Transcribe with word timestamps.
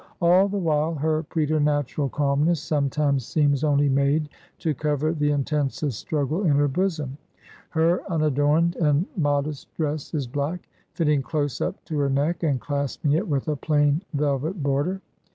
All 0.19 0.47
the 0.47 0.57
while, 0.57 0.95
her 0.95 1.21
preternatural 1.21 2.09
calmness 2.09 2.59
sometimes 2.59 3.23
seems 3.23 3.63
only 3.63 3.87
made 3.87 4.29
to 4.57 4.73
cover 4.73 5.13
the 5.13 5.29
intensest 5.29 5.99
struggle 5.99 6.41
in 6.43 6.53
her 6.55 6.67
bosom. 6.67 7.19
Her 7.69 8.01
unadorned 8.11 8.77
and 8.77 9.05
modest 9.15 9.71
dress 9.75 10.15
is 10.15 10.25
black; 10.25 10.67
fitting 10.95 11.21
close 11.21 11.61
up 11.61 11.85
to 11.85 11.99
her 11.99 12.09
neck, 12.09 12.41
and 12.41 12.59
clasping 12.59 13.11
it 13.11 13.27
with 13.27 13.47
a 13.47 13.55
plain, 13.55 14.01
velvet 14.11 14.63
border. 14.63 15.01